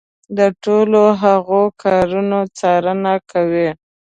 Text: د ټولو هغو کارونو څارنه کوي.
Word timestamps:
د 0.37 0.39
ټولو 0.63 1.01
هغو 1.21 1.61
کارونو 1.83 2.39
څارنه 2.57 3.13
کوي. 3.31 3.69